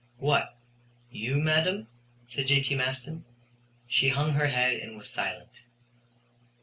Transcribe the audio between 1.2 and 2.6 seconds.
madam?" said